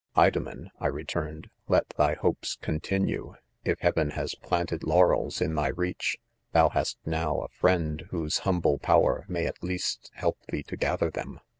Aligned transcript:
"Idomen, 0.17 0.61
55 0.81 0.81
I 0.81 0.87
returned," 0.87 1.49
let 1.67 1.89
thy 1.89 2.15
hopes 2.15 2.57
e©n§ 2.63 2.81
tiaue! 2.81 3.35
If 3.63 3.81
heaven 3.81 4.09
has 4.09 4.33
planted, 4.33 4.83
laurels 4.83 5.37
■. 5.39 5.41
in 5.43 5.53
thy 5.53 5.71
Eeach, 5.73 6.15
thou 6.53 6.69
Last 6.73 6.97
now 7.05 7.35
3 7.41 7.45
a 7.45 7.49
friend, 7.49 8.05
whose 8.09 8.39
humble 8.39 8.77
144? 8.81 9.11
IDOMENo. 9.11 9.21
power 9.21 9.25
may, 9.31 9.45
at 9.45 9.63
least, 9.63 10.09
help 10.15 10.39
thee. 10.47 10.63
to 10.63 10.75
gather 10.75 11.11
them 11.11 11.39